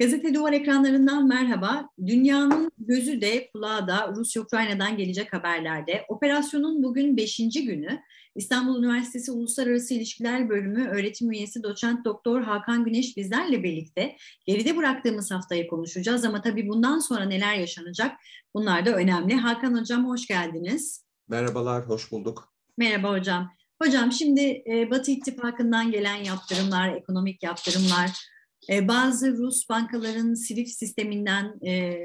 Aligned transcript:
Gazete 0.00 0.34
Duvar 0.34 0.52
ekranlarından 0.52 1.28
merhaba. 1.28 1.88
Dünyanın 2.06 2.72
gözü 2.78 3.20
de 3.20 3.50
kulağı 3.50 3.88
da 3.88 4.12
Rusya-Ukrayna'dan 4.16 4.96
gelecek 4.96 5.32
haberlerde. 5.32 6.04
Operasyonun 6.08 6.82
bugün 6.82 7.16
5. 7.16 7.36
günü. 7.36 8.02
İstanbul 8.34 8.78
Üniversitesi 8.78 9.32
Uluslararası 9.32 9.94
İlişkiler 9.94 10.48
Bölümü 10.48 10.88
öğretim 10.88 11.32
üyesi 11.32 11.62
doçent 11.62 12.04
doktor 12.04 12.42
Hakan 12.42 12.84
Güneş 12.84 13.16
bizlerle 13.16 13.62
birlikte 13.62 14.16
geride 14.46 14.76
bıraktığımız 14.76 15.30
haftayı 15.30 15.68
konuşacağız 15.68 16.24
ama 16.24 16.42
tabii 16.42 16.68
bundan 16.68 16.98
sonra 16.98 17.24
neler 17.24 17.54
yaşanacak 17.54 18.16
bunlar 18.54 18.86
da 18.86 18.94
önemli. 18.94 19.34
Hakan 19.34 19.80
Hocam 19.80 20.08
hoş 20.08 20.26
geldiniz. 20.26 21.04
Merhabalar, 21.28 21.88
hoş 21.88 22.12
bulduk. 22.12 22.52
Merhaba 22.76 23.10
hocam. 23.12 23.50
Hocam 23.82 24.12
şimdi 24.12 24.62
e, 24.66 24.90
Batı 24.90 25.10
İttifakı'ndan 25.10 25.90
gelen 25.90 26.16
yaptırımlar, 26.16 26.94
ekonomik 26.94 27.42
yaptırımlar, 27.42 28.10
bazı 28.70 29.36
Rus 29.36 29.68
bankaların 29.68 30.34
SWIFT 30.34 30.70
sisteminden 30.70 31.66
e, 31.66 31.98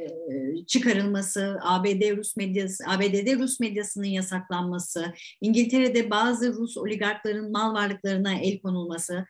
çıkarılması, 0.67 1.59
ABD 1.61 2.17
Rus 2.17 2.37
medyası, 2.37 2.83
ABD'de 2.87 3.35
Rus 3.35 3.59
medyasının 3.59 4.07
yasaklanması, 4.07 5.13
İngiltere'de 5.41 6.09
bazı 6.09 6.53
Rus 6.53 6.77
oligarkların 6.77 7.51
mal 7.51 7.73
varlıklarına 7.73 8.33
el 8.33 8.61
konulması. 8.61 9.25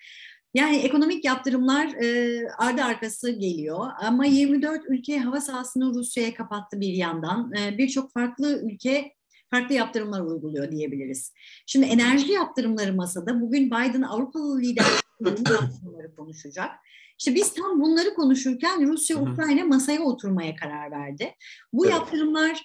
Yani 0.53 0.77
ekonomik 0.77 1.25
yaptırımlar 1.25 1.87
e, 1.87 2.39
ardı 2.57 2.83
arkası 2.83 3.31
geliyor 3.31 3.87
ama 4.01 4.25
24 4.25 4.81
ülke 4.89 5.19
hava 5.19 5.41
sahasını 5.41 5.93
Rusya'ya 5.93 6.33
kapattı 6.33 6.81
bir 6.81 6.93
yandan. 6.93 7.53
E, 7.53 7.77
Birçok 7.77 8.13
farklı 8.13 8.61
ülke 8.63 9.13
farklı 9.51 9.75
yaptırımlar 9.75 10.21
uyguluyor 10.21 10.71
diyebiliriz. 10.71 11.33
Şimdi 11.65 11.85
enerji 11.85 12.31
yaptırımları 12.31 12.93
masada. 12.93 13.41
Bugün 13.41 13.65
Biden 13.65 14.01
Avrupalı 14.01 14.61
liderleri 14.61 15.53
yaptırımları 15.53 16.15
konuşacak. 16.15 16.71
İşte 17.23 17.35
biz 17.35 17.53
tam 17.53 17.81
bunları 17.81 18.13
konuşurken 18.13 18.87
Rusya-Ukrayna 18.87 19.65
masaya 19.65 20.01
oturmaya 20.01 20.55
karar 20.55 20.91
verdi. 20.91 21.35
Bu 21.73 21.85
evet. 21.85 21.95
yaptırımlar 21.95 22.63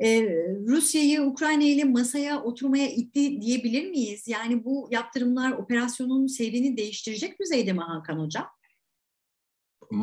e, 0.00 0.22
Rusya'yı 0.66 1.22
Ukrayna 1.22 1.64
ile 1.64 1.84
masaya 1.84 2.42
oturmaya 2.42 2.90
itti 2.90 3.40
diyebilir 3.40 3.90
miyiz? 3.90 4.28
Yani 4.28 4.64
bu 4.64 4.88
yaptırımlar 4.90 5.52
operasyonun 5.52 6.26
seyrini 6.26 6.76
değiştirecek 6.76 7.40
düzeyde 7.40 7.72
mi 7.72 7.80
Hakan 7.80 8.18
Hocam? 8.18 8.46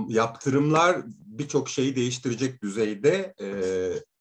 Yaptırımlar 0.07 1.01
birçok 1.25 1.69
şeyi 1.69 1.95
değiştirecek 1.95 2.63
düzeyde 2.63 3.33
e, 3.41 3.47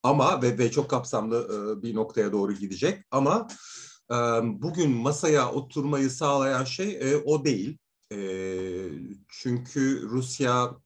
ama 0.03 0.43
ve, 0.43 0.59
ve 0.59 0.71
çok 0.71 0.91
kapsamlı 0.91 1.37
e, 1.37 1.83
bir 1.83 1.95
noktaya 1.95 2.33
doğru 2.33 2.53
gidecek 2.53 3.05
ama 3.11 3.47
e, 4.11 4.15
bugün 4.43 4.91
masaya 4.91 5.53
oturmayı 5.53 6.11
sağlayan 6.11 6.65
şey 6.65 7.13
e, 7.13 7.17
o 7.17 7.45
değil. 7.45 7.79
E, 8.13 8.19
çünkü 9.29 10.03
Rusya 10.03 10.77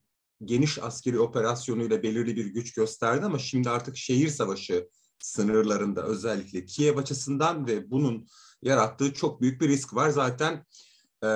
geniş 0.43 0.83
askeri 0.83 1.19
operasyonuyla 1.19 2.03
belirli 2.03 2.35
bir 2.35 2.45
güç 2.45 2.73
gösterdi 2.73 3.25
ama 3.25 3.39
şimdi 3.39 3.69
artık 3.69 3.97
şehir 3.97 4.29
savaşı 4.29 4.89
sınırlarında 5.19 6.03
özellikle 6.03 6.65
Kiev 6.65 6.97
açısından 6.97 7.67
ve 7.67 7.91
bunun 7.91 8.27
yarattığı 8.61 9.13
çok 9.13 9.41
büyük 9.41 9.61
bir 9.61 9.67
risk 9.67 9.93
var. 9.93 10.09
Zaten 10.09 10.65
e, 11.23 11.29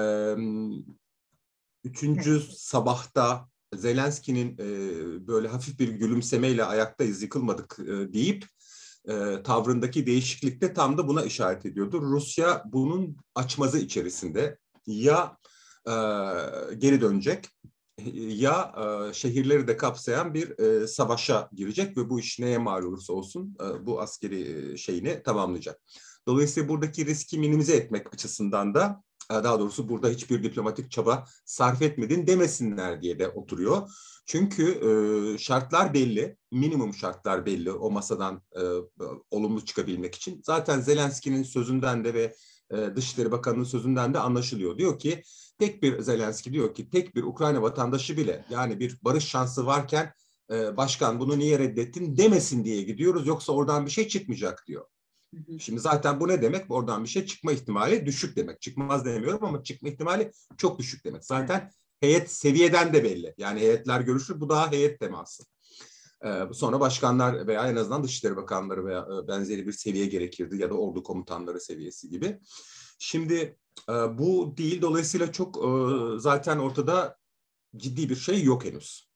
üçüncü 1.83 2.31
evet. 2.31 2.58
sabahta 2.58 3.50
Zelenski'nin 3.76 4.58
e, 4.58 4.67
böyle 5.28 5.48
hafif 5.48 5.80
bir 5.80 5.89
gülümsemeyle 5.89 6.66
ayaktayız 6.66 7.22
yıkılmadık 7.22 7.80
e, 7.80 8.14
deyip 8.14 8.45
e, 9.05 9.44
tavrındaki 9.44 10.05
değişiklikte 10.05 10.73
tam 10.73 10.98
da 10.98 11.08
buna 11.08 11.23
işaret 11.23 11.66
ediyordu. 11.66 12.02
Rusya 12.02 12.64
bunun 12.66 13.17
açmazı 13.36 13.80
içerisinde 13.80 14.58
ya 14.88 15.38
e, 15.87 15.93
geri 16.77 17.01
dönecek 17.01 17.49
ya 18.15 18.73
e, 18.77 19.14
şehirleri 19.14 19.67
de 19.67 19.77
kapsayan 19.77 20.33
bir 20.33 20.59
e, 20.59 20.87
savaşa 20.87 21.49
girecek 21.53 21.97
ve 21.97 22.09
bu 22.09 22.19
iş 22.19 22.39
neye 22.39 22.58
mal 22.58 22.83
olursa 22.83 23.14
olsun 23.14 23.58
e, 23.61 23.86
bu 23.86 24.02
askeri 24.02 24.73
e, 24.73 24.77
şeyini 24.77 25.23
tamamlayacak. 25.23 25.81
Dolayısıyla 26.27 26.70
buradaki 26.70 27.05
riski 27.05 27.39
minimize 27.39 27.75
etmek 27.75 28.14
açısından 28.14 28.73
da 28.73 29.03
e, 29.31 29.33
daha 29.33 29.59
doğrusu 29.59 29.89
burada 29.89 30.09
hiçbir 30.09 30.43
diplomatik 30.43 30.91
çaba 30.91 31.25
sarf 31.45 31.81
etmedin 31.81 32.27
demesinler 32.27 33.02
diye 33.02 33.20
de 33.20 33.27
oturuyor. 33.27 33.89
Çünkü 34.25 34.64
e, 34.64 35.37
şartlar 35.37 35.93
belli, 35.93 36.37
minimum 36.52 36.93
şartlar 36.93 37.45
belli 37.45 37.71
o 37.71 37.91
masadan 37.91 38.41
e, 38.55 38.61
olumlu 39.31 39.65
çıkabilmek 39.65 40.15
için. 40.15 40.41
Zaten 40.45 40.81
Zelenski'nin 40.81 41.43
sözünden 41.43 42.03
de 42.03 42.14
ve 42.14 42.36
e, 42.71 42.95
Dışişleri 42.95 43.32
Bakanı'nın 43.32 43.64
sözünden 43.64 44.14
de 44.14 44.20
anlaşılıyor. 44.20 44.77
Diyor 44.77 44.99
ki 44.99 45.23
tek 45.59 45.83
bir 45.83 46.02
Zelenski 46.02 46.54
diyor 46.54 46.76
ki 46.76 46.89
tek 46.89 47.15
bir 47.15 47.23
Ukrayna 47.23 47.61
vatandaşı 47.61 48.17
bile 48.17 48.45
yani 48.49 48.80
bir 48.80 48.99
barış 49.02 49.26
şansı 49.26 49.65
varken 49.65 50.14
e, 50.52 50.77
başkan 50.77 51.20
bunu 51.20 51.39
niye 51.39 51.59
reddettin 51.59 52.17
demesin 52.17 52.64
diye 52.65 52.82
gidiyoruz 52.82 53.27
yoksa 53.27 53.54
oradan 53.54 53.86
bir 53.86 53.92
şey 53.92 54.08
çıkmayacak 54.08 54.64
diyor. 54.67 54.86
Şimdi 55.59 55.80
zaten 55.80 56.20
bu 56.20 56.27
ne 56.27 56.42
demek? 56.42 56.71
Oradan 56.71 57.04
bir 57.04 57.09
şey 57.09 57.26
çıkma 57.26 57.52
ihtimali 57.52 58.05
düşük 58.05 58.36
demek. 58.36 58.61
Çıkmaz 58.61 59.05
demiyorum 59.05 59.45
ama 59.45 59.64
çıkma 59.64 59.89
ihtimali 59.89 60.32
çok 60.58 60.80
düşük 60.80 61.05
demek. 61.05 61.26
Zaten 61.26 61.71
heyet 61.99 62.32
seviyeden 62.32 62.93
de 62.93 63.03
belli. 63.03 63.33
Yani 63.38 63.59
heyetler 63.59 64.02
görüşür. 64.02 64.42
Bu 64.42 64.49
daha 64.49 64.71
heyet 64.71 64.99
teması. 64.99 65.43
Sonra 66.54 66.80
başkanlar 66.80 67.48
veya 67.48 67.67
en 67.67 67.76
azından 67.76 68.04
Dışişleri 68.04 68.36
Bakanları 68.36 68.86
veya 68.86 69.08
benzeri 69.27 69.67
bir 69.67 69.71
seviye 69.71 70.05
gerekirdi 70.05 70.61
ya 70.61 70.70
da 70.70 70.73
ordu 70.73 71.04
komutanları 71.04 71.59
seviyesi 71.59 72.09
gibi. 72.09 72.39
Şimdi 72.99 73.58
bu 74.09 74.54
değil 74.58 74.82
dolayısıyla 74.82 75.32
çok 75.32 75.58
zaten 76.21 76.58
ortada 76.58 77.17
ciddi 77.77 78.09
bir 78.09 78.15
şey 78.15 78.43
yok 78.43 78.65
henüz. 78.65 79.11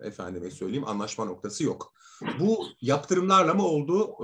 Efendime 0.00 0.50
söyleyeyim 0.50 0.88
anlaşma 0.88 1.24
noktası 1.24 1.64
yok. 1.64 1.94
Bu 2.40 2.66
yaptırımlarla 2.80 3.54
mı 3.54 3.66
oldu? 3.66 4.16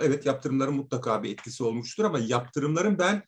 Evet 0.00 0.26
yaptırımların 0.26 0.74
mutlaka 0.74 1.22
bir 1.22 1.32
etkisi 1.32 1.64
olmuştur 1.64 2.04
ama 2.04 2.18
yaptırımların 2.18 2.98
ben 2.98 3.22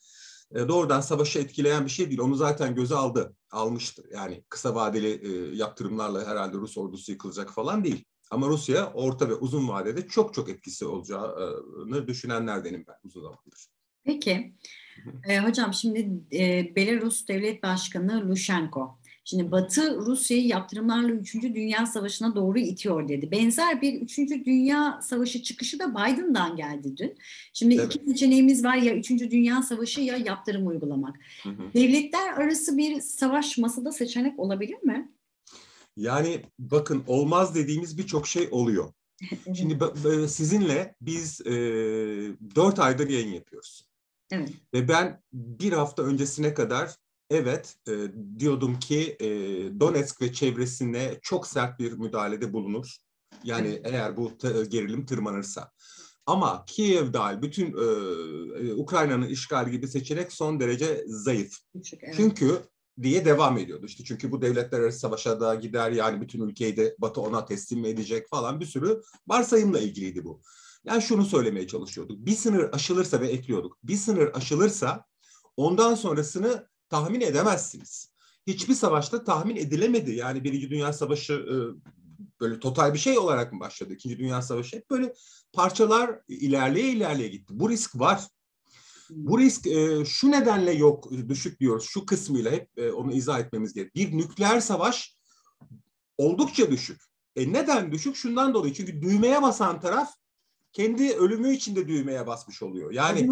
e, 0.54 0.68
doğrudan 0.68 1.00
savaşı 1.00 1.38
etkileyen 1.38 1.84
bir 1.84 1.90
şey 1.90 2.06
değil. 2.06 2.20
Onu 2.20 2.34
zaten 2.34 2.74
göze 2.74 2.94
aldı, 2.94 3.36
almıştır. 3.50 4.06
Yani 4.12 4.44
kısa 4.48 4.74
vadeli 4.74 5.08
e, 5.08 5.56
yaptırımlarla 5.56 6.26
herhalde 6.26 6.56
Rus 6.56 6.78
ordusu 6.78 7.12
yıkılacak 7.12 7.50
falan 7.50 7.84
değil. 7.84 8.04
Ama 8.30 8.48
Rusya 8.48 8.92
orta 8.92 9.28
ve 9.28 9.34
uzun 9.34 9.68
vadede 9.68 10.08
çok 10.08 10.34
çok 10.34 10.48
etkisi 10.48 10.86
olacağını 10.86 12.08
düşünenlerdenim 12.08 12.84
ben 12.88 12.96
uzun 13.04 13.22
zamandır. 13.22 13.66
Peki. 14.04 14.54
E, 15.28 15.38
hocam 15.38 15.74
şimdi 15.74 16.10
e, 16.32 16.72
Belarus 16.76 17.28
Devlet 17.28 17.62
Başkanı 17.62 18.28
Lushenko 18.28 18.99
Şimdi 19.24 19.50
Batı 19.50 19.96
Rusya'yı 19.96 20.46
yaptırımlarla 20.46 21.12
3. 21.12 21.34
Dünya 21.34 21.86
Savaşı'na 21.86 22.36
doğru 22.36 22.58
itiyor 22.58 23.08
dedi. 23.08 23.30
Benzer 23.30 23.82
bir 23.82 24.00
3. 24.00 24.18
Dünya 24.18 25.00
Savaşı 25.02 25.42
çıkışı 25.42 25.78
da 25.78 25.90
Biden'dan 25.90 26.56
geldi 26.56 26.96
dün. 26.96 27.18
Şimdi 27.52 27.74
evet. 27.74 27.94
iki 27.94 28.04
seçeneğimiz 28.04 28.64
var 28.64 28.76
ya 28.76 28.94
3. 28.96 29.10
Dünya 29.10 29.62
Savaşı 29.62 30.00
ya 30.00 30.16
yaptırım 30.16 30.66
uygulamak. 30.66 31.16
Hı 31.42 31.48
hı. 31.48 31.74
Devletler 31.74 32.32
arası 32.32 32.76
bir 32.76 33.00
savaş 33.00 33.58
masada 33.58 33.92
seçenek 33.92 34.38
olabilir 34.38 34.82
mi? 34.82 35.12
Yani 35.96 36.42
bakın 36.58 37.04
olmaz 37.06 37.54
dediğimiz 37.54 37.98
birçok 37.98 38.26
şey 38.26 38.48
oluyor. 38.50 38.92
Şimdi 39.54 39.78
sizinle 40.28 40.94
biz 41.00 41.40
e, 41.40 41.52
dört 42.54 42.78
aydır 42.78 43.08
yayın 43.08 43.32
yapıyoruz. 43.32 43.84
Evet. 44.30 44.50
Ve 44.74 44.88
ben 44.88 45.22
bir 45.32 45.72
hafta 45.72 46.02
öncesine 46.02 46.54
kadar 46.54 46.96
evet 47.30 47.76
e, 47.88 47.92
diyordum 48.38 48.78
ki 48.78 49.16
e, 49.20 49.26
Donetsk 49.80 50.22
ve 50.22 50.32
çevresine 50.32 51.18
çok 51.22 51.46
sert 51.46 51.78
bir 51.78 51.92
müdahalede 51.92 52.52
bulunur. 52.52 52.96
Yani 53.44 53.80
eğer 53.84 54.16
bu 54.16 54.32
gerilim 54.68 55.06
tırmanırsa. 55.06 55.70
Ama 56.26 56.64
Kiev 56.66 57.12
dahil 57.12 57.42
bütün 57.42 57.66
e, 57.66 57.84
e, 58.66 58.74
Ukrayna'nın 58.74 59.28
işgali 59.28 59.70
gibi 59.70 59.88
seçenek 59.88 60.32
son 60.32 60.60
derece 60.60 61.04
zayıf. 61.06 61.56
Evet. 61.74 62.14
Çünkü 62.16 62.62
diye 63.02 63.24
devam 63.24 63.58
ediyordu. 63.58 63.86
İşte 63.86 64.04
çünkü 64.04 64.32
bu 64.32 64.42
devletler 64.42 64.80
arası 64.80 64.98
savaşa 64.98 65.40
da 65.40 65.54
gider 65.54 65.90
yani 65.90 66.20
bütün 66.20 66.40
ülkeyi 66.40 66.76
de 66.76 66.96
Batı 66.98 67.20
ona 67.20 67.44
teslim 67.44 67.84
edecek 67.84 68.28
falan 68.28 68.60
bir 68.60 68.66
sürü 68.66 69.00
varsayımla 69.26 69.80
ilgiliydi 69.80 70.24
bu. 70.24 70.42
Yani 70.84 71.02
şunu 71.02 71.24
söylemeye 71.24 71.66
çalışıyorduk. 71.66 72.26
Bir 72.26 72.34
sınır 72.34 72.68
aşılırsa 72.72 73.20
ve 73.20 73.28
ekliyorduk. 73.28 73.78
Bir 73.84 73.96
sınır 73.96 74.30
aşılırsa 74.34 75.04
ondan 75.56 75.94
sonrasını 75.94 76.68
tahmin 76.90 77.20
edemezsiniz. 77.20 78.10
Hiçbir 78.46 78.74
savaşta 78.74 79.24
tahmin 79.24 79.56
edilemedi. 79.56 80.10
Yani 80.10 80.44
Birinci 80.44 80.70
Dünya 80.70 80.92
Savaşı 80.92 81.32
e, 81.32 81.54
böyle 82.40 82.60
total 82.60 82.94
bir 82.94 82.98
şey 82.98 83.18
olarak 83.18 83.52
mı 83.52 83.60
başladı? 83.60 83.92
İkinci 83.92 84.18
Dünya 84.18 84.42
Savaşı 84.42 84.76
hep 84.76 84.90
böyle 84.90 85.14
parçalar 85.52 86.20
ilerleye 86.28 86.88
ilerleye 86.88 87.28
gitti. 87.28 87.52
Bu 87.56 87.70
risk 87.70 88.00
var. 88.00 88.22
Bu 89.10 89.38
risk 89.38 89.66
e, 89.66 90.04
şu 90.04 90.30
nedenle 90.30 90.72
yok, 90.72 91.10
düşük 91.28 91.60
diyoruz. 91.60 91.84
Şu 91.84 92.06
kısmıyla 92.06 92.50
hep 92.50 92.68
e, 92.76 92.92
onu 92.92 93.12
izah 93.12 93.40
etmemiz 93.40 93.72
gerekiyor. 93.72 94.08
Bir 94.08 94.18
nükleer 94.18 94.60
savaş 94.60 95.16
oldukça 96.18 96.70
düşük. 96.70 97.02
E 97.36 97.52
neden 97.52 97.92
düşük? 97.92 98.16
Şundan 98.16 98.54
dolayı. 98.54 98.74
Çünkü 98.74 99.02
düğmeye 99.02 99.42
basan 99.42 99.80
taraf 99.80 100.10
kendi 100.72 101.12
ölümü 101.12 101.54
içinde 101.54 101.88
düğmeye 101.88 102.26
basmış 102.26 102.62
oluyor. 102.62 102.92
Yani 102.92 103.28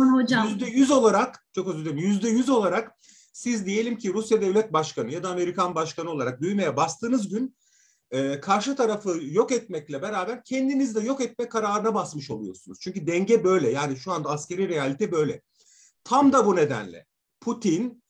yüzde 0.46 0.66
yüz 0.66 0.90
olarak, 0.90 1.46
çok 1.52 1.69
özür 1.69 1.84
dilerim, 1.84 1.99
yüzde 1.99 2.28
yüz 2.28 2.49
olarak 2.49 2.93
Siz 3.32 3.66
diyelim 3.66 3.98
ki 3.98 4.12
Rusya 4.12 4.40
Devlet 4.40 4.72
Başkanı 4.72 5.12
ya 5.12 5.22
da 5.22 5.28
Amerikan 5.28 5.75
Başkanı 5.75 6.10
olarak 6.10 6.40
düğmeye 6.42 6.76
bastığınız 6.76 7.28
gün 7.28 7.56
e, 8.10 8.40
karşı 8.40 8.76
tarafı 8.76 9.19
yok 9.22 9.52
etmekle 9.52 10.02
beraber 10.02 10.44
kendiniz 10.44 10.94
de 10.94 11.00
yok 11.00 11.20
etme 11.20 11.48
kararına 11.48 11.94
basmış 11.94 12.30
oluyorsunuz. 12.30 12.78
Çünkü 12.80 13.06
denge 13.06 13.44
böyle 13.44 13.70
yani 13.70 13.96
şu 13.96 14.12
anda 14.12 14.28
askeri 14.28 14.69
realite 14.69 15.12
böyle. 15.12 15.42
Tam 16.04 16.32
da 16.32 16.46
bu 16.46 16.56
nedenle 16.56 17.06
Putin 17.40 18.02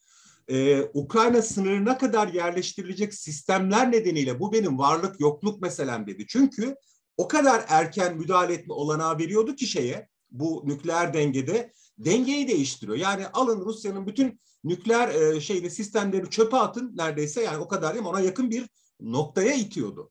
e, 0.49 0.82
Ukrayna 0.82 1.43
sınırına 1.43 1.99
kadar 1.99 2.29
yerleştirilecek 2.29 3.14
sistemler 3.14 3.93
nedeniyle 3.93 4.41
bu 4.41 4.53
benim 4.53 4.79
varlık 4.79 5.21
yokluk 5.21 5.62
meselem 5.62 6.06
dedi. 6.06 6.26
Çünkü 6.29 6.76
o 7.17 7.29
kadar 7.29 7.64
erken 7.69 8.17
müdahale 8.17 8.55
etme 8.55 8.75
olanağı 8.75 9.19
veriyordu 9.19 9.55
ki 9.55 9.67
şeye 9.67 10.09
bu 10.31 10.62
nükleer 10.67 11.14
dengede 11.14 11.73
dengeyi 11.99 12.49
değiştiriyor. 12.49 12.97
Yani 12.97 13.27
alın 13.27 13.61
Rusya'nın 13.61 14.06
bütün 14.06 14.41
nükleer 14.65 15.09
e, 15.09 15.41
şeyini 15.41 15.71
sistemleri 15.71 16.31
çöpe 16.31 16.56
atın 16.56 16.93
neredeyse 16.97 17.43
yani 17.43 17.59
o 17.59 17.69
kadar 17.69 17.95
değil 17.95 18.03
mi 18.03 18.09
ona 18.09 18.21
yakın 18.21 18.50
bir 18.50 18.69
noktaya 19.00 19.55
itiyordu. 19.55 20.11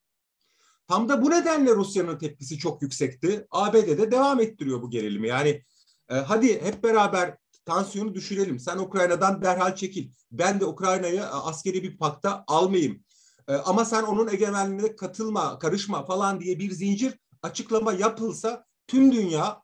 Tam 0.87 1.09
da 1.09 1.21
bu 1.21 1.29
nedenle 1.29 1.75
Rusya'nın 1.75 2.17
tepkisi 2.17 2.57
çok 2.57 2.81
yüksekti. 2.81 3.47
ABD'de 3.51 4.11
devam 4.11 4.39
ettiriyor 4.39 4.81
bu 4.81 4.89
gerilimi. 4.89 5.27
Yani 5.27 5.63
e, 6.09 6.15
hadi 6.15 6.61
hep 6.61 6.83
beraber 6.83 7.37
tansiyonu 7.65 8.13
düşürelim. 8.15 8.59
Sen 8.59 8.77
Ukrayna'dan 8.77 9.41
derhal 9.41 9.75
çekil. 9.75 10.11
Ben 10.31 10.59
de 10.59 10.65
Ukrayna'yı 10.65 11.19
e, 11.19 11.23
askeri 11.23 11.83
bir 11.83 11.97
pakta 11.97 12.43
almayayım. 12.47 13.03
E, 13.47 13.53
ama 13.53 13.85
sen 13.85 14.03
onun 14.03 14.27
egemenliğine 14.27 14.95
katılma, 14.95 15.59
karışma 15.59 16.05
falan 16.05 16.39
diye 16.39 16.59
bir 16.59 16.71
zincir 16.71 17.19
açıklama 17.41 17.93
yapılsa 17.93 18.65
tüm 18.87 19.11
dünya 19.11 19.61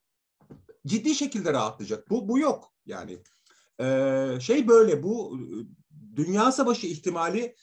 ciddi 0.88 1.16
şekilde 1.16 1.54
rahatlayacak. 1.54 2.10
Bu, 2.10 2.28
bu 2.28 2.40
yok 2.40 2.74
yani. 2.86 3.18
Ee, 3.82 4.38
şey 4.42 4.68
böyle 4.68 5.04
bu 5.04 5.40
dünya 6.16 6.52
savaşı 6.52 6.88
ihtimali 6.88 7.56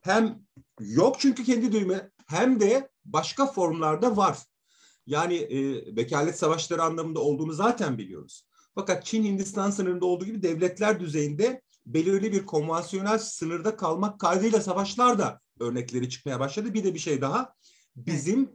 hem 0.00 0.38
yok 0.80 1.16
çünkü 1.18 1.44
kendi 1.44 1.72
düğme 1.72 2.10
hem 2.26 2.60
de 2.60 2.90
başka 3.04 3.46
formlarda 3.46 4.16
var. 4.16 4.38
Yani 5.06 5.34
e, 5.34 5.86
vekalet 5.96 6.38
savaşları 6.38 6.82
anlamında 6.82 7.20
olduğunu 7.20 7.52
zaten 7.52 7.98
biliyoruz. 7.98 8.46
Fakat 8.74 9.04
Çin 9.04 9.24
Hindistan 9.24 9.70
sınırında 9.70 10.06
olduğu 10.06 10.24
gibi 10.24 10.42
devletler 10.42 11.00
düzeyinde 11.00 11.62
belirli 11.86 12.32
bir 12.32 12.46
konvansiyonel 12.46 13.18
sınırda 13.18 13.76
kalmak 13.76 14.20
kaydıyla 14.20 14.60
savaşlar 14.60 15.18
da 15.18 15.40
örnekleri 15.60 16.10
çıkmaya 16.10 16.40
başladı. 16.40 16.74
Bir 16.74 16.84
de 16.84 16.94
bir 16.94 16.98
şey 16.98 17.20
daha 17.20 17.54
bizim 17.96 18.50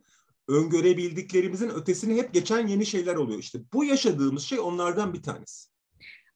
öngörebildiklerimizin 0.48 1.70
ötesini 1.70 2.16
hep 2.16 2.34
geçen 2.34 2.68
yeni 2.68 2.86
şeyler 2.86 3.16
oluyor. 3.16 3.40
İşte 3.40 3.60
bu 3.74 3.84
yaşadığımız 3.84 4.44
şey 4.44 4.60
onlardan 4.60 5.14
bir 5.14 5.24
tanesi. 5.24 5.70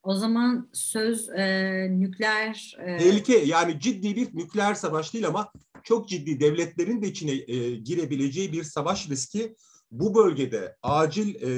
O 0.04 0.16
zaman 0.16 0.70
söz 0.74 1.30
e, 1.30 1.88
nükleer... 1.92 2.78
E... 2.80 2.98
Tehlike 2.98 3.38
yani 3.38 3.80
ciddi 3.80 4.16
bir 4.16 4.36
nükleer 4.36 4.74
savaş 4.74 5.14
değil 5.14 5.28
ama 5.28 5.52
çok 5.84 6.10
ciddi 6.10 6.40
devletlerin 6.40 7.02
de 7.02 7.08
içine 7.08 7.32
e, 7.32 7.76
girebileceği 7.76 8.54
bir 8.54 8.64
savaş 8.64 9.10
riski 9.10 9.56
bu 9.92 10.16
bölgede 10.16 10.78
acil 10.84 11.36
e, 11.36 11.50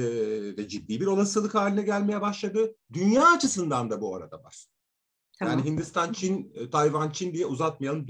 ve 0.58 0.68
ciddi 0.68 1.02
bir 1.02 1.06
olasılık 1.06 1.56
haline 1.56 1.82
gelmeye 1.82 2.22
başladı. 2.22 2.76
Dünya 2.94 3.32
açısından 3.32 3.90
da 3.90 4.02
bu 4.02 4.16
arada 4.16 4.44
var. 4.44 4.66
Tamam. 5.40 5.58
Yani 5.58 5.70
Hindistan, 5.70 6.14
Çin, 6.14 6.52
e, 6.56 6.70
Tayvan, 6.70 7.10
Çin 7.12 7.34
diye 7.34 7.46
uzatmayalım. 7.46 8.06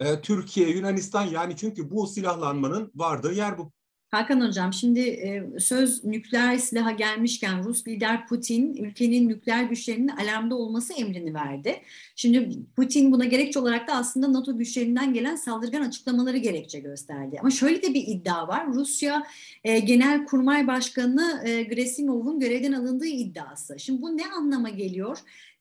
E, 0.00 0.20
Türkiye, 0.20 0.68
Yunanistan 0.68 1.24
yani 1.24 1.56
çünkü 1.56 1.90
bu 1.90 2.06
silahlanmanın 2.06 2.92
vardığı 2.94 3.32
yer 3.32 3.58
bu. 3.58 3.72
Hakan 4.10 4.40
Hocam 4.40 4.72
şimdi 4.72 5.00
e, 5.00 5.60
söz 5.60 6.04
nükleer 6.04 6.56
silaha 6.56 6.90
gelmişken 6.90 7.64
Rus 7.64 7.86
lider 7.86 8.26
Putin 8.26 8.76
ülkenin 8.76 9.28
nükleer 9.28 9.62
güçlerinin 9.62 10.08
alarmda 10.08 10.54
olması 10.54 10.92
emrini 10.92 11.34
verdi. 11.34 11.76
Şimdi 12.16 12.50
Putin 12.76 13.12
buna 13.12 13.24
gerekçe 13.24 13.58
olarak 13.58 13.88
da 13.88 13.92
aslında 13.92 14.32
NATO 14.32 14.58
güçlerinden 14.58 15.14
gelen 15.14 15.36
saldırgan 15.36 15.82
açıklamaları 15.82 16.36
gerekçe 16.36 16.80
gösterdi. 16.80 17.36
Ama 17.40 17.50
şöyle 17.50 17.82
de 17.82 17.94
bir 17.94 18.06
iddia 18.06 18.48
var. 18.48 18.66
Rusya 18.74 19.26
e, 19.64 19.78
Genel 19.78 20.24
Kurmay 20.24 20.66
Başkanı 20.66 21.42
e, 21.44 21.62
Gresimov'un 21.62 22.40
görevden 22.40 22.72
alındığı 22.72 23.06
iddiası. 23.06 23.78
Şimdi 23.78 24.02
bu 24.02 24.16
ne 24.16 24.26
anlama 24.26 24.68
geliyor? 24.68 25.18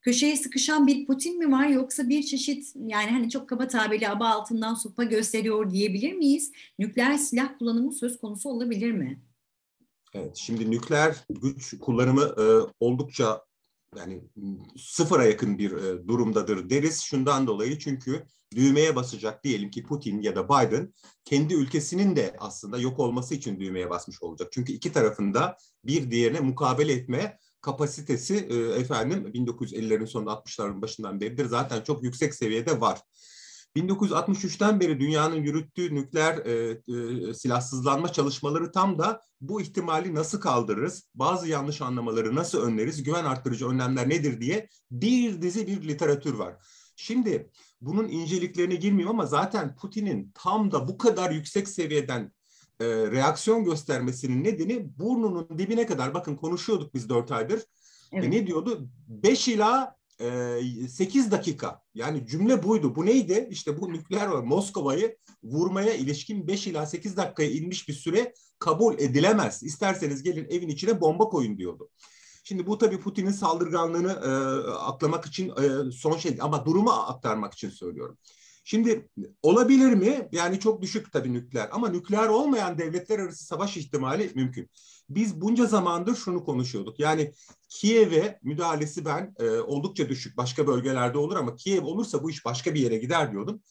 Köşeye 0.07 0.38
sıkışan 0.38 0.88
bir 0.88 1.06
Putin 1.06 1.38
mi 1.38 1.51
var 1.51 1.68
yoksa 1.68 2.09
bir 2.09 2.24
çeşit 2.24 2.74
yani 2.75 3.12
hani 3.12 3.30
çok 3.30 3.50
kaba 3.50 3.68
tabiri 3.68 4.09
aba 4.09 4.30
altından 4.30 4.74
sopa 4.74 5.04
gösteriyor 5.04 5.71
diyebilir 5.71 6.13
miyiz? 6.13 6.51
Nükleer 6.80 7.18
silah 7.18 7.57
kullanımı 7.59 7.94
söz 7.94 8.18
konusu 8.19 8.50
olabilir 8.50 8.92
mi? 8.92 9.21
Evet, 10.13 10.36
şimdi 10.36 10.71
nükleer 10.71 11.15
güç 11.30 11.80
kullanımı 11.80 12.21
e, 12.21 12.44
oldukça 12.80 13.42
yani 13.98 14.21
sıfıra 14.77 15.25
yakın 15.25 15.57
bir 15.57 15.71
e, 15.71 16.07
durumdadır 16.07 16.69
deriz. 16.69 17.01
Şundan 17.01 17.48
dolayı 17.48 17.80
çünkü 17.80 18.25
düğmeye 18.56 18.95
basacak 18.95 19.44
diyelim 19.44 19.71
ki 19.71 19.83
Putin 19.83 20.21
ya 20.21 20.36
da 20.36 20.45
Biden 20.45 20.94
kendi 21.25 21.54
ülkesinin 21.54 22.15
de 22.15 22.36
aslında 22.39 22.77
yok 22.77 23.00
olması 23.00 23.36
için 23.36 23.59
düğmeye 23.59 23.89
basmış 23.89 24.24
olacak. 24.24 24.48
Çünkü 24.51 24.74
iki 24.74 24.92
tarafında 24.92 25.57
bir 25.86 26.12
diğerine 26.12 26.39
mukabele 26.39 26.94
etme 26.94 27.38
kapasitesi 27.62 28.36
e, 28.50 28.56
efendim 28.56 29.31
1950'lerin 29.33 30.07
sonunda 30.07 30.31
60'ların 30.31 30.81
başından 30.81 31.21
beridir 31.21 31.45
zaten 31.45 31.81
çok 31.81 32.04
yüksek 32.04 32.36
seviyede 32.36 32.81
var. 32.81 33.01
1963'ten 33.77 34.80
beri 34.80 35.00
dünyanın 35.00 35.36
yürüttüğü 35.36 35.95
nükleer 35.95 36.38
e, 36.38 36.81
e, 37.30 37.33
silahsızlanma 37.33 38.12
çalışmaları 38.12 38.71
tam 38.71 39.00
da 39.00 39.21
bu 39.42 39.62
ihtimali 39.62 40.15
nasıl 40.15 40.42
kaldırırız, 40.42 41.09
bazı 41.15 41.48
yanlış 41.48 41.81
anlamaları 41.81 42.36
nasıl 42.36 42.62
önleriz, 42.62 43.04
güven 43.04 43.25
arttırıcı 43.25 43.68
önlemler 43.68 44.09
nedir 44.09 44.42
diye 44.42 44.69
bir 44.92 45.42
dizi 45.42 45.68
bir 45.68 45.88
literatür 45.88 46.33
var. 46.33 46.56
Şimdi 46.95 47.51
bunun 47.81 48.07
inceliklerine 48.07 48.75
girmiyorum 48.75 49.15
ama 49.15 49.25
zaten 49.25 49.75
Putin'in 49.75 50.31
tam 50.36 50.71
da 50.71 50.88
bu 50.88 50.98
kadar 50.98 51.31
yüksek 51.31 51.68
seviyeden 51.68 52.31
e, 52.79 52.85
reaksiyon 52.85 53.63
göstermesinin 53.63 54.44
nedeni 54.44 54.97
burnunun 55.00 55.57
dibine 55.57 55.85
kadar 55.85 56.13
bakın 56.13 56.35
konuşuyorduk 56.35 56.94
biz 56.94 57.09
dört 57.09 57.31
aydır. 57.31 57.59
E, 57.59 57.63
evet. 58.12 58.25
E, 58.25 58.31
ne 58.31 58.47
diyordu? 58.47 58.89
Beş 59.07 59.47
ila 59.47 59.95
e, 60.21 60.88
8 60.89 61.31
dakika 61.31 61.81
yani 61.94 62.27
cümle 62.27 62.63
buydu. 62.63 62.95
Bu 62.95 63.06
neydi? 63.06 63.47
İşte 63.51 63.81
bu 63.81 63.94
nükleer 63.94 64.27
Moskova'yı 64.27 65.18
vurmaya 65.44 65.94
ilişkin 65.94 66.47
beş 66.47 66.68
ila 66.68 66.85
sekiz 66.85 67.18
dakikaya 67.18 67.50
inmiş 67.50 67.88
bir 67.88 67.94
süre 67.94 68.33
kabul 68.59 69.00
edilemez. 69.00 69.63
İsterseniz 69.63 70.23
gelin 70.23 70.47
evin 70.50 70.69
içine 70.69 71.01
bomba 71.01 71.30
koyun 71.30 71.57
diyordu. 71.57 71.89
Şimdi 72.44 72.68
bu 72.68 72.78
tabii 72.78 72.99
Putin'in 72.99 73.31
saldırganlığını 73.31 74.11
e, 74.11 74.31
aklamak 74.71 75.25
için 75.25 75.49
e, 75.49 75.92
son 75.92 76.18
şey 76.18 76.37
ama 76.40 76.66
durumu 76.66 76.92
aktarmak 76.92 77.54
için 77.54 77.69
söylüyorum. 77.69 78.18
Şimdi 78.69 79.09
olabilir 79.42 79.94
mi? 79.94 80.30
Yani 80.31 80.59
çok 80.59 80.81
düşük 80.81 81.12
tabii 81.12 81.33
nükleer 81.33 81.69
ama 81.71 81.90
nükleer 81.90 82.28
olmayan 82.28 82.78
devletler 82.78 83.19
arası 83.19 83.45
savaş 83.45 83.78
ihtimali 83.78 84.31
mümkün. 84.36 84.69
Biz 85.09 85.42
bunca 85.42 85.66
zamandır 85.66 86.16
şunu 86.16 86.44
konuşuyorduk. 86.44 87.00
Yani 87.00 87.33
Kiev'e 87.69 88.40
müdahalesi 88.44 89.06
ben 89.06 89.36
e, 89.40 89.50
oldukça 89.50 90.09
düşük. 90.09 90.38
Başka 90.38 90.68
bölgelerde 90.68 91.18
olur 91.18 91.36
ama 91.36 91.56
Kiev 91.56 91.83
olursa 91.83 92.24
bu 92.24 92.30
iş 92.30 92.45
başka 92.45 92.74
bir 92.74 92.80
yere 92.80 92.97
gider 92.97 93.31
diyordum. 93.31 93.62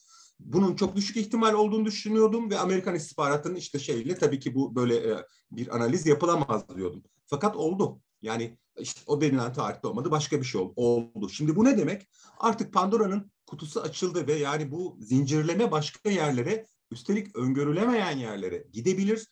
Bunun 0.41 0.77
çok 0.77 0.97
düşük 0.97 1.17
ihtimal 1.17 1.53
olduğunu 1.53 1.85
düşünüyordum 1.85 2.51
ve 2.51 2.59
Amerikan 2.59 2.95
istihbaratının 2.95 3.57
işte 3.57 3.79
şeyle 3.79 4.15
tabii 4.15 4.39
ki 4.39 4.55
bu 4.55 4.77
böyle 4.77 4.97
e, 4.97 5.17
bir 5.53 5.77
analiz 5.77 6.07
yapılamaz 6.07 6.77
diyordum. 6.77 7.03
Fakat 7.27 7.57
oldu. 7.57 8.01
Yani 8.23 8.59
işte 8.79 9.01
o 9.07 9.21
denilen 9.21 9.53
tarihte 9.53 9.87
olmadı 9.89 10.11
başka 10.11 10.41
bir 10.41 10.47
şey 10.47 10.61
oldu. 10.77 11.29
Şimdi 11.29 11.57
bu 11.57 11.65
ne 11.65 11.79
demek? 11.79 12.09
Artık 12.39 12.73
Pandora'nın 12.73 13.31
kutusu 13.47 13.81
açıldı 13.81 14.27
ve 14.27 14.33
yani 14.33 14.71
bu 14.71 14.99
zincirleme 15.01 15.71
başka 15.71 16.11
yerlere 16.11 16.67
üstelik 16.91 17.37
öngörülemeyen 17.37 18.19
yerlere 18.19 18.65
gidebilir. 18.73 19.27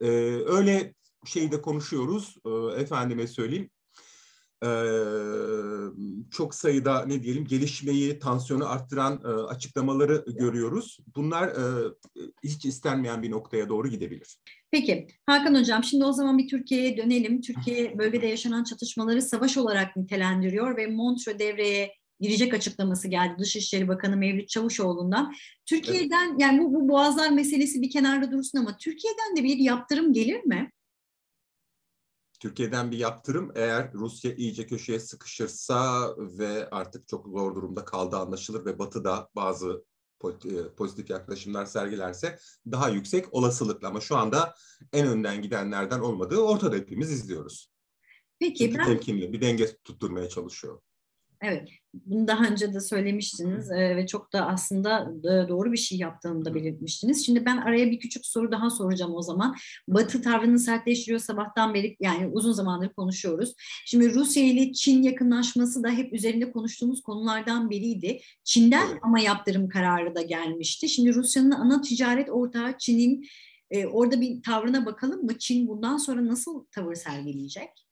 Ee, 0.00 0.06
öyle 0.46 0.94
şeyde 1.24 1.62
konuşuyoruz 1.62 2.36
e, 2.46 2.80
efendime 2.80 3.26
söyleyeyim. 3.26 3.70
Ee, 4.64 4.68
çok 6.30 6.54
sayıda 6.54 7.04
ne 7.06 7.22
diyelim 7.22 7.44
gelişmeyi, 7.44 8.18
tansiyonu 8.18 8.70
arttıran 8.70 9.20
e, 9.24 9.28
açıklamaları 9.28 10.24
görüyoruz. 10.26 10.98
Bunlar 11.16 11.48
e, 11.48 11.92
hiç 12.44 12.64
istenmeyen 12.64 13.22
bir 13.22 13.30
noktaya 13.30 13.68
doğru 13.68 13.88
gidebilir. 13.88 14.36
Peki 14.70 15.06
Hakan 15.26 15.54
Hocam 15.54 15.84
şimdi 15.84 16.04
o 16.04 16.12
zaman 16.12 16.38
bir 16.38 16.48
Türkiye'ye 16.48 16.96
dönelim. 16.96 17.40
Türkiye 17.40 17.98
bölgede 17.98 18.26
yaşanan 18.26 18.64
çatışmaları 18.64 19.22
savaş 19.22 19.56
olarak 19.56 19.96
nitelendiriyor 19.96 20.76
ve 20.76 20.86
Montreux 20.86 21.38
devreye 21.38 21.94
girecek 22.20 22.54
açıklaması 22.54 23.08
geldi 23.08 23.34
Dışişleri 23.38 23.88
Bakanı 23.88 24.16
Mevlüt 24.16 24.48
Çavuşoğlu'ndan. 24.48 25.34
Türkiye'den 25.66 26.28
evet. 26.30 26.40
yani 26.40 26.60
bu, 26.60 26.74
bu 26.74 26.88
boğazlar 26.88 27.30
meselesi 27.30 27.82
bir 27.82 27.90
kenarda 27.90 28.32
dursun 28.32 28.58
ama 28.58 28.76
Türkiye'den 28.76 29.36
de 29.36 29.44
bir 29.44 29.58
yaptırım 29.58 30.12
gelir 30.12 30.44
mi? 30.44 30.70
Türkiye'den 32.40 32.90
bir 32.90 32.98
yaptırım 32.98 33.52
eğer 33.54 33.92
Rusya 33.92 34.34
iyice 34.34 34.66
köşeye 34.66 35.00
sıkışırsa 35.00 36.08
ve 36.18 36.70
artık 36.70 37.08
çok 37.08 37.26
zor 37.28 37.54
durumda 37.54 37.84
kaldığı 37.84 38.16
anlaşılır 38.16 38.64
ve 38.64 38.78
Batı 38.78 39.04
da 39.04 39.28
bazı 39.36 39.84
e, 40.24 40.74
pozitif 40.76 41.10
yaklaşımlar 41.10 41.66
sergilerse 41.66 42.38
daha 42.70 42.88
yüksek 42.88 43.34
olasılıkla 43.34 43.88
ama 43.88 44.00
şu 44.00 44.16
anda 44.16 44.54
en 44.92 45.06
önden 45.06 45.42
gidenlerden 45.42 46.00
olmadığı 46.00 46.38
ortada 46.38 46.76
hepimiz 46.76 47.12
izliyoruz. 47.12 47.70
Peki 48.38 48.58
Çünkü 48.58 48.78
ben... 48.78 48.86
temkinli 48.86 49.32
bir 49.32 49.40
denge 49.40 49.76
tutturmaya 49.76 50.28
çalışıyor. 50.28 50.80
Evet, 51.48 51.68
bunu 52.06 52.28
daha 52.28 52.44
önce 52.44 52.74
de 52.74 52.80
söylemiştiniz 52.80 53.70
e, 53.70 53.96
ve 53.96 54.06
çok 54.06 54.32
da 54.32 54.46
aslında 54.46 55.12
e, 55.24 55.48
doğru 55.48 55.72
bir 55.72 55.76
şey 55.76 55.98
yaptığını 55.98 56.44
da 56.44 56.54
belirtmiştiniz. 56.54 57.26
Şimdi 57.26 57.46
ben 57.46 57.56
araya 57.56 57.90
bir 57.90 58.00
küçük 58.00 58.26
soru 58.26 58.52
daha 58.52 58.70
soracağım 58.70 59.14
o 59.14 59.22
zaman. 59.22 59.56
Batı 59.88 60.22
tavrını 60.22 60.58
sertleştiriyor 60.58 61.20
sabahtan 61.20 61.74
beri 61.74 61.96
yani 62.00 62.26
uzun 62.26 62.52
zamandır 62.52 62.88
konuşuyoruz. 62.88 63.54
Şimdi 63.86 64.14
Rusya 64.14 64.42
ile 64.44 64.72
Çin 64.72 65.02
yakınlaşması 65.02 65.82
da 65.82 65.90
hep 65.90 66.12
üzerinde 66.12 66.52
konuştuğumuz 66.52 67.02
konulardan 67.02 67.70
biriydi. 67.70 68.20
Çin'den 68.44 68.98
ama 69.02 69.20
yaptırım 69.20 69.68
kararı 69.68 70.14
da 70.14 70.22
gelmişti. 70.22 70.88
Şimdi 70.88 71.14
Rusya'nın 71.14 71.50
ana 71.50 71.80
ticaret 71.80 72.30
ortağı 72.30 72.78
Çin'in 72.78 73.26
e, 73.70 73.86
orada 73.86 74.20
bir 74.20 74.42
tavrına 74.42 74.86
bakalım 74.86 75.24
mı? 75.24 75.38
Çin 75.38 75.68
bundan 75.68 75.96
sonra 75.96 76.26
nasıl 76.26 76.64
tavır 76.64 76.94
sergileyecek? 76.94 77.85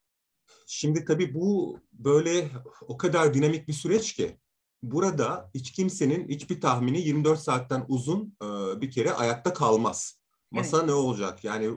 Şimdi 0.67 1.05
tabii 1.05 1.35
bu 1.35 1.79
böyle 1.93 2.51
o 2.89 2.97
kadar 2.97 3.35
dinamik 3.35 3.69
bir 3.69 3.73
süreç 3.73 4.13
ki 4.13 4.39
burada 4.83 5.51
hiç 5.55 5.73
kimsenin 5.73 6.29
hiçbir 6.29 6.61
tahmini 6.61 7.01
24 7.01 7.41
saatten 7.41 7.85
uzun 7.89 8.37
e, 8.43 8.81
bir 8.81 8.91
kere 8.91 9.13
ayakta 9.13 9.53
kalmaz. 9.53 10.19
Masa 10.51 10.79
evet. 10.79 10.89
ne 10.89 10.93
olacak? 10.93 11.45
Yani 11.45 11.71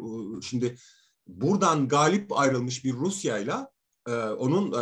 şimdi 0.44 0.75
buradan 1.27 1.88
galip 1.88 2.39
ayrılmış 2.39 2.86
bir 2.86 2.94
Rusya'yla 2.94 3.72
e, 4.08 4.12
onun 4.15 4.74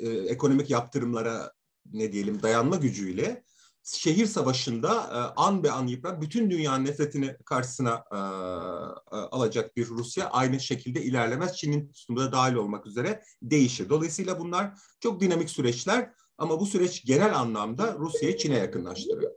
e, 0.00 0.08
ekonomik 0.10 0.70
yaptırımlara 0.70 1.52
ne 1.92 2.12
diyelim 2.12 2.42
dayanma 2.42 2.76
gücüyle 2.76 3.44
şehir 3.84 4.26
savaşında 4.26 4.88
e, 4.88 5.40
an 5.40 5.64
be 5.64 5.70
an 5.70 5.86
yıpran 5.86 6.20
bütün 6.20 6.50
dünyanın 6.50 6.84
nefretini 6.84 7.36
karşısına 7.44 8.04
e, 8.12 8.16
e, 8.16 9.18
alacak 9.20 9.76
bir 9.76 9.88
Rusya 9.88 10.30
aynı 10.30 10.60
şekilde 10.60 11.02
ilerlemez. 11.02 11.56
Çin'in 11.56 11.92
tutumu 11.92 12.20
da 12.20 12.32
dahil 12.32 12.54
olmak 12.54 12.86
üzere 12.86 13.22
değişir. 13.42 13.88
Dolayısıyla 13.88 14.38
bunlar 14.38 14.70
çok 15.00 15.20
dinamik 15.20 15.50
süreçler 15.50 16.10
ama 16.38 16.60
bu 16.60 16.66
süreç 16.66 17.04
genel 17.04 17.38
anlamda 17.38 17.94
Rusya'yı 17.98 18.36
Çin'e 18.36 18.58
yakınlaştırıyor. 18.58 19.32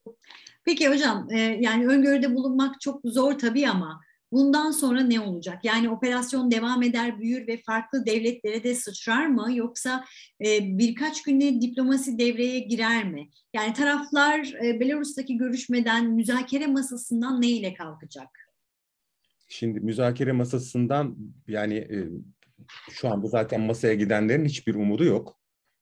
Peki 0.64 0.90
hocam 0.90 1.28
yani 1.60 1.88
öngörüde 1.88 2.36
bulunmak 2.36 2.82
çok 2.82 3.02
zor 3.06 3.40
tabii 3.40 3.70
ama 3.70 4.02
Bundan 4.32 4.72
sonra 4.72 5.02
ne 5.02 5.20
olacak? 5.20 5.66
Yani 5.66 5.90
operasyon 5.90 6.52
devam 6.52 6.84
eder, 6.84 7.20
büyür 7.20 7.48
ve 7.48 7.62
farklı 7.66 8.06
devletlere 8.06 8.64
de 8.64 8.76
sıçrar 8.76 9.28
mı? 9.28 9.48
Yoksa 9.56 10.06
e, 10.46 10.78
birkaç 10.78 11.24
günde 11.24 11.62
diplomasi 11.62 12.20
devreye 12.20 12.60
girer 12.60 13.12
mi? 13.12 13.30
Yani 13.54 13.74
taraflar 13.74 14.54
e, 14.66 14.80
Belarus'taki 14.80 15.38
görüşmeden, 15.38 16.12
müzakere 16.12 16.68
masasından 16.68 17.42
ne 17.42 17.48
ile 17.48 17.74
kalkacak? 17.74 18.30
Şimdi 19.48 19.80
müzakere 19.80 20.32
masasından 20.32 21.18
yani 21.48 21.76
e, 21.76 22.10
şu 22.92 23.10
anda 23.10 23.28
zaten 23.28 23.62
masaya 23.62 23.94
gidenlerin 23.94 24.46
hiçbir 24.46 24.76
umudu 24.76 25.04
yok. 25.04 25.40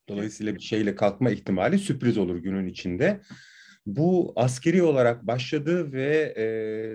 Dolayısıyla 0.09 0.55
bir 0.55 0.61
şeyle 0.61 0.95
kalkma 0.95 1.31
ihtimali 1.31 1.79
sürpriz 1.79 2.17
olur 2.17 2.35
günün 2.35 2.67
içinde. 2.67 3.21
Bu 3.85 4.33
askeri 4.35 4.83
olarak 4.83 5.27
başladı 5.27 5.91
ve 5.93 6.33
e, 6.37 6.45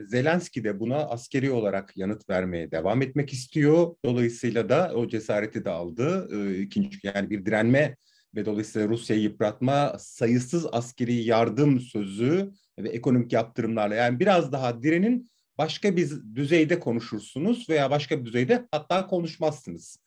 Zelenski 0.07 0.65
de 0.65 0.81
buna 0.81 0.97
askeri 0.97 1.51
olarak 1.51 1.97
yanıt 1.97 2.29
vermeye 2.31 2.71
devam 2.71 3.03
etmek 3.03 3.33
istiyor. 3.33 3.95
Dolayısıyla 4.05 4.69
da 4.69 4.93
o 4.95 5.09
cesareti 5.09 5.65
de 5.65 5.71
aldı. 5.71 6.29
E, 6.33 6.61
ikinci 6.61 6.99
yani 7.03 7.31
bir 7.31 7.47
direnme 7.47 7.97
ve 8.35 8.45
dolayısıyla 8.47 8.89
Rusya'yı 8.89 9.23
yıpratma, 9.23 9.97
sayısız 9.99 10.67
askeri 10.73 11.15
yardım 11.15 11.81
sözü 11.81 12.51
ve 12.79 12.89
ekonomik 12.89 13.33
yaptırımlarla 13.33 13.95
yani 13.95 14.21
biraz 14.21 14.53
daha 14.53 14.83
direnin 14.83 15.31
başka 15.59 15.97
bir 15.97 16.11
düzeyde 16.35 16.81
konuşursunuz 16.81 17.69
veya 17.71 17.91
başka 17.91 18.21
bir 18.21 18.25
düzeyde 18.25 18.69
hatta 18.71 19.07
konuşmazsınız 19.07 19.99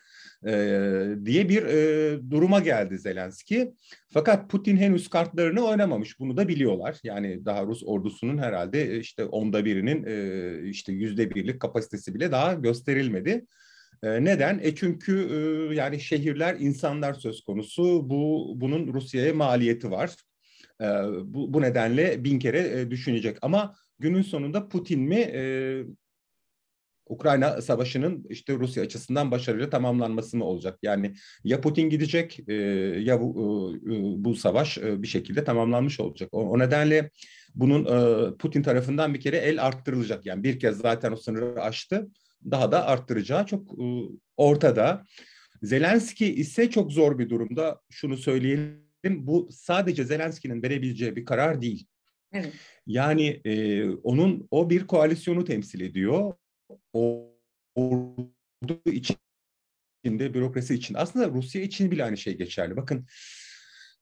e, 0.48 0.54
diye 1.26 1.50
bir 1.50 1.64
e, 1.64 2.20
duruma 2.32 2.60
geldi 2.60 2.98
Zelenski. 2.98 3.74
Fakat 4.14 4.50
Putin 4.50 4.78
henüz 4.78 5.10
kartlarını 5.10 5.66
oynamamış. 5.66 6.20
Bunu 6.20 6.38
da 6.38 6.48
biliyorlar. 6.48 7.00
Yani 7.04 7.46
daha 7.46 7.66
Rus 7.66 7.84
ordusunun 7.86 8.38
herhalde 8.38 9.00
işte 9.00 9.26
onda 9.26 9.66
birinin 9.66 10.04
e, 10.08 10.70
işte 10.70 10.94
yüzde 10.94 11.36
birlik 11.36 11.60
kapasitesi 11.60 12.16
bile 12.16 12.32
daha 12.32 12.54
gösterilmedi. 12.54 13.46
E, 14.04 14.24
neden? 14.26 14.60
E 14.64 14.76
çünkü 14.76 15.28
e, 15.32 15.76
yani 15.76 16.00
şehirler, 16.00 16.56
insanlar 16.60 17.14
söz 17.14 17.44
konusu. 17.44 18.10
Bu 18.10 18.54
bunun 18.56 18.94
Rusya'ya 18.94 19.34
maliyeti 19.34 19.92
var. 19.92 20.16
E, 20.82 20.86
bu, 21.24 21.54
bu 21.54 21.62
nedenle 21.62 22.24
bin 22.24 22.40
kere 22.40 22.60
e, 22.60 22.92
düşünecek. 22.92 23.38
Ama 23.42 23.76
günün 24.00 24.22
sonunda 24.22 24.68
Putin 24.68 25.02
mi 25.02 25.20
e, 25.20 25.84
Ukrayna 27.12 27.62
Savaşı'nın 27.62 28.26
işte 28.30 28.54
Rusya 28.54 28.84
açısından 28.84 29.32
başarılı 29.32 29.70
tamamlanması 29.70 30.38
mı 30.38 30.46
olacak? 30.46 30.80
Yani 30.84 31.14
ya 31.44 31.62
Putin 31.62 31.90
gidecek 31.90 32.40
e, 32.48 32.54
ya 33.04 33.22
bu, 33.22 33.76
e, 33.86 33.92
bu 34.24 34.36
savaş 34.36 34.78
e, 34.78 35.02
bir 35.02 35.08
şekilde 35.08 35.44
tamamlanmış 35.44 36.00
olacak. 36.00 36.30
O, 36.32 36.50
o 36.50 36.60
nedenle 36.60 37.12
bunun 37.56 37.86
e, 37.86 38.38
Putin 38.38 38.64
tarafından 38.64 39.14
bir 39.14 39.22
kere 39.22 39.38
el 39.38 39.66
arttırılacak. 39.66 40.26
Yani 40.26 40.44
bir 40.44 40.60
kez 40.60 40.78
zaten 40.78 41.12
o 41.12 41.16
sınırı 41.16 41.62
aştı. 41.62 42.08
Daha 42.52 42.72
da 42.72 42.86
arttıracağı 42.86 43.46
çok 43.46 43.72
e, 43.72 43.86
ortada. 44.38 45.06
Zelenski 45.64 46.36
ise 46.36 46.70
çok 46.70 46.92
zor 46.92 47.20
bir 47.20 47.30
durumda. 47.30 47.82
Şunu 47.90 48.18
söyleyelim. 48.18 48.82
Bu 49.04 49.50
sadece 49.52 50.04
Zelenski'nin 50.04 50.64
verebileceği 50.64 51.16
bir 51.16 51.26
karar 51.26 51.62
değil. 51.62 51.88
Evet. 52.34 52.54
Yani 52.88 53.42
e, 53.46 53.86
onun 53.90 54.48
o 54.52 54.70
bir 54.70 54.88
koalisyonu 54.88 55.46
temsil 55.46 55.82
ediyor 55.82 56.34
ordu 56.94 58.82
içinde, 58.86 60.34
bürokrasi 60.34 60.74
için. 60.74 60.96
Aslında 60.96 61.30
Rusya 61.30 61.62
için 61.62 61.92
bile 61.92 62.04
aynı 62.04 62.18
şey 62.18 62.38
geçerli. 62.38 62.78
Bakın 62.78 63.06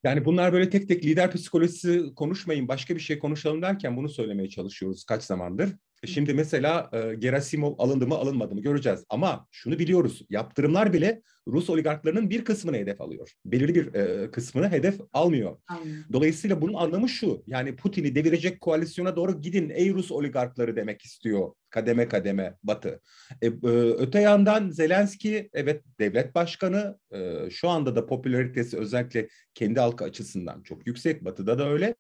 yani 0.04 0.26
bunlar 0.26 0.54
böyle 0.54 0.70
tek 0.70 0.88
tek 0.88 1.06
lider 1.06 1.32
psikolojisi 1.32 2.16
konuşmayın, 2.16 2.68
başka 2.68 2.96
bir 2.96 3.00
şey 3.00 3.20
konuşalım 3.20 3.62
derken 3.62 3.98
bunu 3.98 4.10
söylemeye 4.10 4.50
çalışıyoruz 4.50 5.04
kaç 5.04 5.24
zamandır. 5.24 5.70
E 6.04 6.08
şimdi 6.08 6.34
mesela 6.34 6.90
e, 6.94 7.16
Gerasimov 7.16 7.74
alındı 7.78 8.08
mı 8.08 8.16
alınmadı 8.16 8.56
mı 8.56 8.62
göreceğiz. 8.62 9.04
Ama 9.10 9.48
şunu 9.52 9.80
biliyoruz 9.80 10.22
yaptırımlar 10.30 10.94
bile 10.94 11.22
Rus 11.48 11.70
oligarklarının 11.70 12.30
bir 12.30 12.46
kısmını 12.46 12.78
hedef 12.78 13.02
alıyor. 13.02 13.32
Belirli 13.46 13.76
bir 13.76 13.94
e, 13.94 14.32
kısmını 14.32 14.72
hedef 14.72 15.00
almıyor. 15.14 15.58
Aynen. 15.68 16.04
Dolayısıyla 16.14 16.62
bunun 16.62 16.74
anlamı 16.74 17.10
şu 17.10 17.44
yani 17.48 17.76
Putin'i 17.76 18.16
devirecek 18.16 18.62
koalisyona 18.62 19.16
doğru 19.16 19.42
gidin 19.42 19.70
ey 19.70 19.94
Rus 19.94 20.12
oligarkları 20.12 20.76
demek 20.76 21.02
istiyor 21.02 21.54
kademe 21.70 22.08
kademe 22.08 22.58
Batı. 22.64 23.02
E, 23.42 23.48
e, 23.48 23.52
öte 23.98 24.20
yandan 24.20 24.70
Zelenski 24.70 25.50
evet 25.54 25.84
devlet 26.00 26.36
başkanı 26.36 27.00
e, 27.12 27.50
şu 27.50 27.70
anda 27.70 27.96
da 27.96 28.06
popülaritesi 28.06 28.78
özellikle 28.78 29.28
kendi 29.54 29.80
halkı 29.80 30.04
açısından 30.04 30.64
çok 30.64 30.88
yüksek. 30.88 31.26
Batı'da 31.26 31.60
da 31.60 31.70
öyle. 31.70 31.96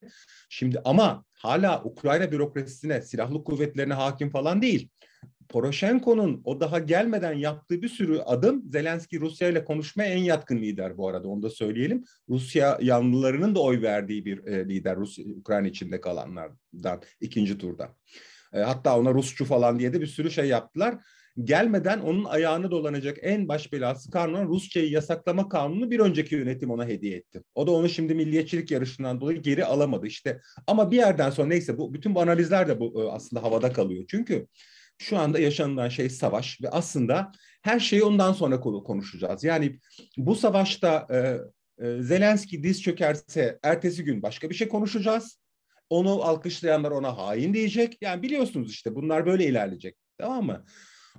Şimdi 0.49 0.81
ama 0.85 1.25
hala 1.33 1.83
Ukrayna 1.83 2.31
bürokrasisine, 2.31 3.01
silahlı 3.01 3.43
kuvvetlerine 3.43 3.93
hakim 3.93 4.29
falan 4.29 4.61
değil. 4.61 4.89
Poroshenko'nun 5.49 6.41
o 6.43 6.59
daha 6.59 6.79
gelmeden 6.79 7.33
yaptığı 7.33 7.81
bir 7.81 7.89
sürü 7.89 8.19
adım 8.19 8.71
Zelenski 8.71 9.19
Rusya 9.19 9.49
ile 9.49 9.65
konuşmaya 9.65 10.09
en 10.09 10.23
yatkın 10.23 10.57
lider 10.57 10.97
bu 10.97 11.07
arada 11.07 11.27
onu 11.27 11.43
da 11.43 11.49
söyleyelim. 11.49 12.03
Rusya 12.29 12.77
yanlılarının 12.81 13.55
da 13.55 13.59
oy 13.59 13.81
verdiği 13.81 14.25
bir 14.25 14.45
e, 14.47 14.69
lider 14.69 14.95
Rusya 14.95 15.25
Ukrayna 15.25 15.67
içinde 15.67 16.01
kalanlardan 16.01 17.01
ikinci 17.21 17.57
turda. 17.57 17.95
E, 18.53 18.59
hatta 18.59 18.99
ona 18.99 19.13
Rusçu 19.13 19.45
falan 19.45 19.79
diye 19.79 19.93
de 19.93 20.01
bir 20.01 20.07
sürü 20.07 20.31
şey 20.31 20.45
yaptılar. 20.45 20.95
Gelmeden 21.43 21.99
onun 21.99 22.25
ayağını 22.25 22.71
dolanacak 22.71 23.17
en 23.21 23.47
baş 23.47 23.73
belası 23.73 24.11
kanun 24.11 24.47
Rusçayı 24.47 24.89
yasaklama 24.89 25.49
kanunu 25.49 25.91
bir 25.91 25.99
önceki 25.99 26.35
yönetim 26.35 26.71
ona 26.71 26.85
hediye 26.87 27.17
etti. 27.17 27.41
O 27.55 27.67
da 27.67 27.71
onu 27.71 27.89
şimdi 27.89 28.15
milliyetçilik 28.15 28.71
yarışından 28.71 29.21
dolayı 29.21 29.41
geri 29.41 29.65
alamadı 29.65 30.07
işte. 30.07 30.41
Ama 30.67 30.91
bir 30.91 30.97
yerden 30.97 31.29
sonra 31.29 31.47
neyse 31.47 31.77
bu 31.77 31.93
bütün 31.93 32.15
bu 32.15 32.21
analizler 32.21 32.67
de 32.67 32.79
bu 32.79 33.03
e, 33.03 33.11
aslında 33.11 33.43
havada 33.43 33.73
kalıyor. 33.73 34.05
Çünkü 34.07 34.47
şu 34.97 35.17
anda 35.17 35.39
yaşanılan 35.39 35.89
şey 35.89 36.09
savaş 36.09 36.61
ve 36.61 36.69
aslında 36.69 37.31
her 37.61 37.79
şeyi 37.79 38.03
ondan 38.03 38.33
sonra 38.33 38.59
konuşacağız. 38.59 39.43
Yani 39.43 39.79
bu 40.17 40.35
savaşta 40.35 41.07
e, 41.11 41.17
e, 41.85 42.01
Zelenski 42.01 42.63
diz 42.63 42.81
çökerse 42.81 43.59
ertesi 43.63 44.03
gün 44.03 44.21
başka 44.21 44.49
bir 44.49 44.55
şey 44.55 44.67
konuşacağız. 44.67 45.39
Onu 45.89 46.23
alkışlayanlar 46.23 46.91
ona 46.91 47.17
hain 47.17 47.53
diyecek. 47.53 47.97
Yani 48.01 48.21
biliyorsunuz 48.21 48.71
işte 48.71 48.95
bunlar 48.95 49.25
böyle 49.25 49.45
ilerleyecek. 49.45 49.95
Tamam 50.17 50.45
mı? 50.45 50.65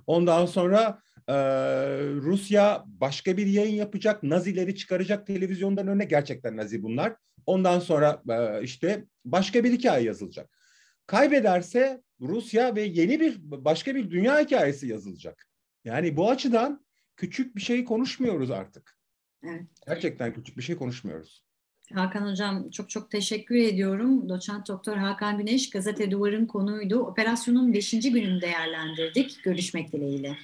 Ondan 0.07 0.45
sonra 0.45 1.01
e, 1.27 1.33
Rusya 2.15 2.83
başka 2.87 3.37
bir 3.37 3.47
yayın 3.47 3.75
yapacak. 3.75 4.23
Nazileri 4.23 4.75
çıkaracak 4.75 5.27
televizyondan 5.27 5.87
önüne. 5.87 6.05
Gerçekten 6.05 6.57
Nazi 6.57 6.83
bunlar. 6.83 7.15
Ondan 7.45 7.79
sonra 7.79 8.21
e, 8.29 8.63
işte 8.63 9.05
başka 9.25 9.63
bir 9.63 9.71
hikaye 9.71 10.05
yazılacak. 10.05 10.49
Kaybederse 11.07 12.01
Rusya 12.21 12.75
ve 12.75 12.81
yeni 12.81 13.19
bir 13.19 13.37
başka 13.41 13.95
bir 13.95 14.11
dünya 14.11 14.39
hikayesi 14.39 14.87
yazılacak. 14.87 15.47
Yani 15.85 16.17
bu 16.17 16.29
açıdan 16.29 16.85
küçük 17.15 17.55
bir 17.55 17.61
şey 17.61 17.85
konuşmuyoruz 17.85 18.51
artık. 18.51 18.97
Evet. 19.43 19.61
Gerçekten 19.87 20.33
küçük 20.33 20.57
bir 20.57 20.63
şey 20.63 20.75
konuşmuyoruz. 20.75 21.45
Hakan 21.95 22.31
Hocam 22.31 22.69
çok 22.69 22.89
çok 22.89 23.11
teşekkür 23.11 23.55
ediyorum. 23.55 24.29
Doçent 24.29 24.67
Doktor 24.67 24.97
Hakan 24.97 25.37
Güneş 25.37 25.69
Gazete 25.69 26.11
Duvar'ın 26.11 26.45
konuydu. 26.45 26.99
Operasyonun 26.99 27.73
5. 27.73 27.91
gününü 27.91 28.41
değerlendirdik. 28.41 29.43
Görüşmek 29.43 29.91
dileğiyle. 29.91 30.37